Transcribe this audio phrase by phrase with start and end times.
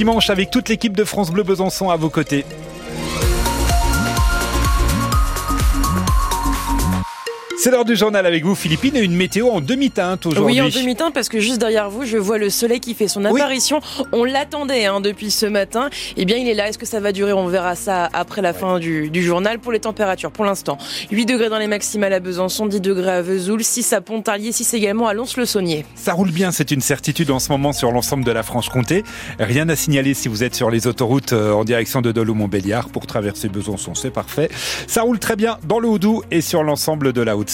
[0.00, 2.46] dimanche avec toute l'équipe de France Bleu Besançon à vos côtés.
[7.62, 10.54] C'est l'heure du journal avec vous, Philippine, et une météo en demi-teinte aujourd'hui.
[10.54, 13.22] Oui, en demi-teinte, parce que juste derrière vous, je vois le soleil qui fait son
[13.26, 13.82] apparition.
[14.12, 15.90] On l'attendait hein, depuis ce matin.
[16.16, 16.70] Eh bien, il est là.
[16.70, 17.34] Est-ce que ça va durer?
[17.34, 19.58] On verra ça après la fin du, journal.
[19.58, 20.78] Pour les températures, pour l'instant,
[21.10, 24.72] 8 degrés dans les maximales à Besançon, 10 degrés à Vesoul, 6 à Pontarlier, 6
[24.72, 25.84] également à Lons-le-Saunier.
[25.96, 29.04] Ça roule bien, c'est une certitude en ce moment sur l'ensemble de la Franche-Comté.
[29.38, 32.88] Rien à signaler si vous êtes sur les autoroutes euh, en direction de Dole Montbéliard
[32.88, 34.48] pour traverser Besançon, c'est parfait.
[34.86, 37.49] Ça roule très bien dans le Haut-Doubs et sur l'ensemble de la Haute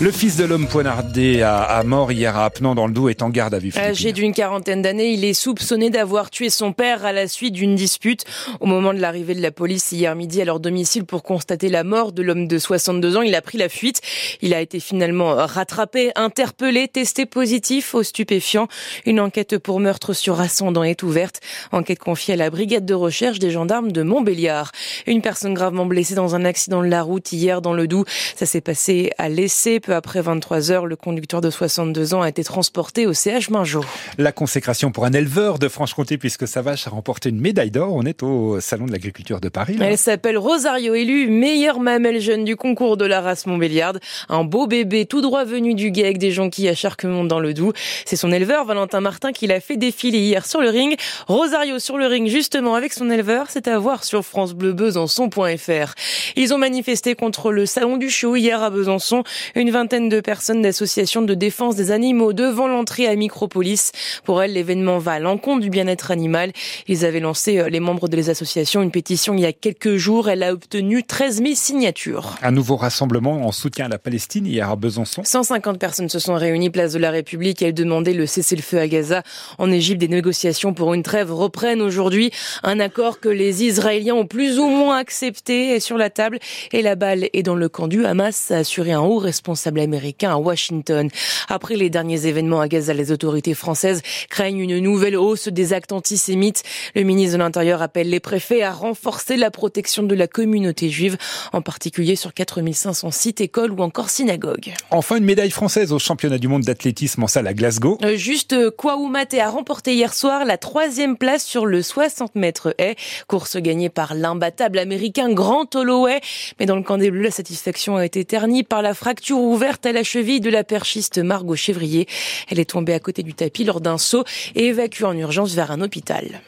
[0.00, 3.28] le fils de l'homme poignardé à, mort hier à Apnan dans le Doubs est en
[3.28, 3.72] garde à vue.
[3.76, 7.74] Âgé d'une quarantaine d'années, il est soupçonné d'avoir tué son père à la suite d'une
[7.74, 8.24] dispute.
[8.60, 11.84] Au moment de l'arrivée de la police hier midi à leur domicile pour constater la
[11.84, 14.00] mort de l'homme de 62 ans, il a pris la fuite.
[14.40, 18.66] Il a été finalement rattrapé, interpellé, testé positif au stupéfiant.
[19.04, 21.40] Une enquête pour meurtre sur ascendant est ouverte.
[21.72, 24.72] Enquête confiée à la brigade de recherche des gendarmes de Montbéliard.
[25.06, 28.06] Une personne gravement blessée dans un accident de la route hier dans le Doubs.
[28.36, 32.28] Ça s'est passé à l'essai peu après 23 heures, le conducteur de 62 ans a
[32.28, 33.84] été transporté au CH Mingeot.
[34.16, 37.94] La consécration pour un éleveur de Franche-Comté puisque sa vache a remporté une médaille d'or.
[37.94, 39.76] On est au Salon de l'agriculture de Paris.
[39.80, 43.98] Elle s'appelle Rosario, élue meilleure mamelle jeune du concours de la race Montbéliarde.
[44.28, 47.54] Un beau bébé tout droit venu du guet avec des jonquilles à Charquemont dans le
[47.54, 47.72] Doubs.
[48.04, 50.96] C'est son éleveur, Valentin Martin, qui l'a fait défiler hier sur le ring.
[51.26, 53.46] Rosario sur le ring, justement, avec son éleveur.
[53.48, 55.94] C'est à voir sur France Bleu Besançon.fr.
[56.36, 59.07] Ils ont manifesté contre le Salon du Show hier à Besançon.
[59.54, 63.92] Une vingtaine de personnes d'associations de défense des animaux devant l'entrée à Micropolis.
[64.24, 66.52] Pour elles, l'événement va à l'encontre du bien-être animal.
[66.86, 70.28] Ils avaient lancé, euh, les membres des associations, une pétition il y a quelques jours.
[70.28, 72.36] Elle a obtenu 13 000 signatures.
[72.42, 75.22] Un nouveau rassemblement en soutien à la Palestine hier à Besançon.
[75.24, 77.62] 150 personnes se sont réunies place de la République.
[77.62, 79.22] Elles demandaient le cessez-le-feu à Gaza.
[79.58, 82.30] En Égypte, des négociations pour une trêve reprennent aujourd'hui.
[82.62, 86.38] Un accord que les Israéliens ont plus ou moins accepté est sur la table.
[86.72, 90.32] Et la balle est dans le camp du Hamas, a assuré un haut responsable américain
[90.32, 91.08] à Washington.
[91.48, 95.92] Après les derniers événements à Gaza, les autorités françaises craignent une nouvelle hausse des actes
[95.92, 96.62] antisémites.
[96.94, 101.16] Le ministre de l'Intérieur appelle les préfets à renforcer la protection de la communauté juive,
[101.52, 104.74] en particulier sur 4500 sites, écoles ou encore synagogues.
[104.90, 107.98] Enfin, une médaille française au championnat du monde d'athlétisme en salle à Glasgow.
[108.02, 112.74] Euh, juste, euh, Kouaoumate a remporté hier soir la troisième place sur le 60 mètres
[112.78, 112.96] haie.
[113.26, 116.20] Course gagnée par l'imbattable américain Grant Holloway.
[116.58, 119.84] Mais dans le camp des Bleus, la satisfaction a été ternie par la fracture ouverte
[119.84, 122.08] à la cheville de la perchiste Margot Chevrier.
[122.48, 125.70] Elle est tombée à côté du tapis lors d'un saut et évacuée en urgence vers
[125.70, 126.40] un hôpital.